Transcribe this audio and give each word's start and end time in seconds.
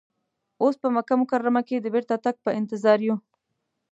اوس 0.61 0.75
په 0.81 0.87
مکه 0.95 1.13
مکرمه 1.21 1.61
کې 1.67 1.75
د 1.79 1.87
بیرته 1.93 2.15
تګ 2.25 2.35
په 2.45 2.49
انتظار 2.59 2.99
یو. 3.07 3.15